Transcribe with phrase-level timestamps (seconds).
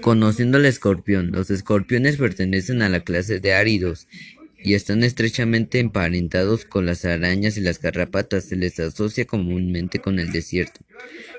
[0.00, 4.06] Conociendo al escorpión Los escorpiones pertenecen a la clase de áridos
[4.66, 10.18] y están estrechamente emparentados con las arañas y las garrapatas, se les asocia comúnmente con
[10.18, 10.80] el desierto,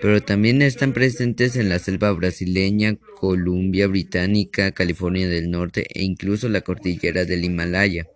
[0.00, 6.48] pero también están presentes en la selva brasileña, Columbia Británica, California del Norte e incluso
[6.48, 8.06] la cordillera del Himalaya.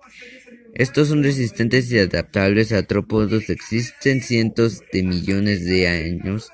[0.75, 6.51] Estos son resistentes y adaptables a artrópodos, existen cientos de millones de años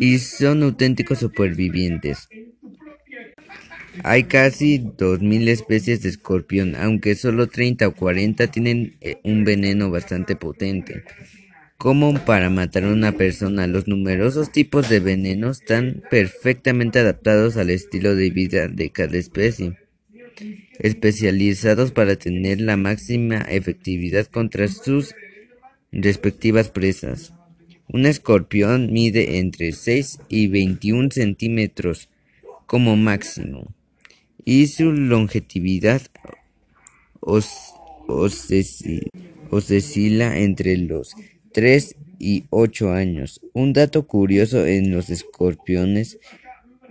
[0.00, 2.28] y son auténticos supervivientes.
[4.04, 9.44] Hay casi dos mil especies de escorpión, aunque solo treinta o cuarenta tienen eh, un
[9.44, 11.04] veneno bastante potente,
[11.78, 13.66] como para matar a una persona.
[13.66, 19.78] Los numerosos tipos de venenos están perfectamente adaptados al estilo de vida de cada especie,
[20.78, 25.14] especializados para tener la máxima efectividad contra sus
[25.90, 27.32] respectivas presas.
[27.88, 32.08] Un escorpión mide entre 6 y 21 centímetros
[32.66, 33.75] como máximo
[34.46, 36.00] y su longevidad
[39.50, 41.14] oscila entre los
[41.52, 43.40] 3 y 8 años.
[43.52, 46.18] Un dato curioso en los escorpiones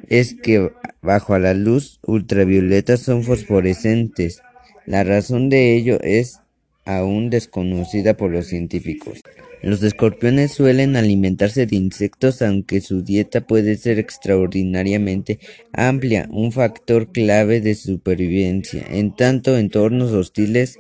[0.09, 0.69] es que
[1.01, 4.41] bajo la luz ultravioleta son fosforescentes.
[4.85, 6.41] La razón de ello es
[6.83, 9.21] aún desconocida por los científicos.
[9.65, 15.39] Los escorpiones suelen alimentarse de insectos aunque su dieta puede ser extraordinariamente
[15.73, 20.77] amplia, un factor clave de supervivencia en tanto entornos hostiles.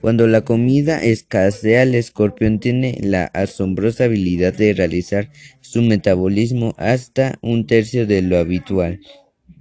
[0.00, 7.36] Cuando la comida escasea, el escorpión tiene la asombrosa habilidad de realizar su metabolismo hasta
[7.42, 9.00] un tercio de lo habitual.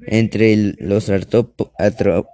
[0.08, 1.10] Entre los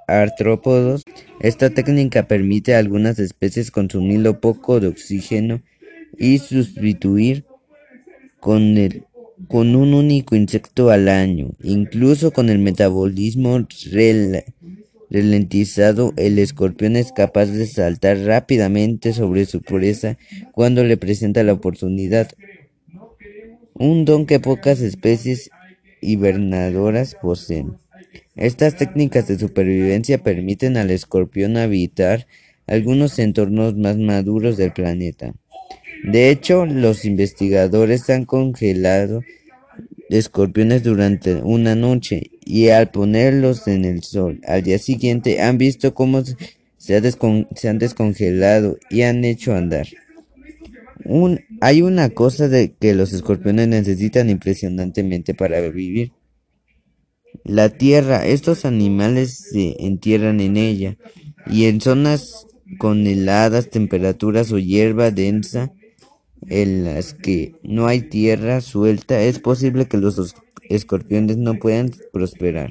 [0.07, 1.03] artrópodos,
[1.39, 5.61] esta técnica permite a algunas especies consumir lo poco de oxígeno
[6.17, 7.45] y sustituir
[8.39, 8.77] con,
[9.49, 11.49] un único insecto al año.
[11.63, 13.67] Incluso con el metabolismo
[15.09, 20.17] ralentizado, el escorpión es capaz de saltar rápidamente sobre su presa
[20.51, 22.31] cuando le presenta la oportunidad.
[23.73, 25.49] Un don que pocas especies
[26.05, 27.77] hibernadoras poseen.
[28.35, 32.27] Estas técnicas de supervivencia permiten al escorpión habitar
[32.67, 35.33] algunos entornos más maduros del planeta.
[36.03, 39.21] De hecho, los investigadores han congelado
[40.09, 45.93] escorpiones durante una noche y al ponerlos en el sol al día siguiente han visto
[45.93, 46.23] cómo
[46.77, 46.95] se,
[47.67, 49.87] han descongelado y han hecho andar.
[51.61, 56.11] Hay una cosa de que los escorpiones necesitan impresionantemente para vivir.
[57.43, 60.97] La tierra, estos animales se entierran en ella,
[61.47, 62.47] y en zonas
[62.79, 65.71] con heladas temperaturas o hierba densa
[66.47, 70.35] en las que no hay tierra suelta, es posible que los
[70.69, 72.69] escorpiones no puedan prosperar.